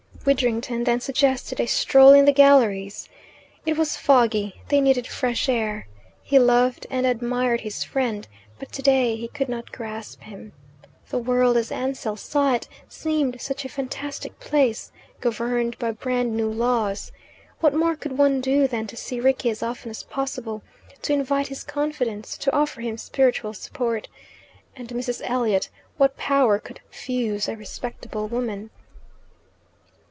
[0.23, 3.09] Widdrington then suggested a stroll in the galleries.
[3.65, 5.87] It was foggy: they needed fresh air.
[6.21, 8.27] He loved and admired his friend,
[8.59, 10.53] but today he could not grasp him.
[11.09, 16.51] The world as Ansell saw it seemed such a fantastic place, governed by brand new
[16.51, 17.11] laws.
[17.59, 20.61] What more could one do than to see Rickie as often as possible,
[21.01, 24.07] to invite his confidence, to offer him spiritual support?
[24.75, 25.21] And Mrs.
[25.23, 28.69] Elliot what power could "fuse" a respectable woman?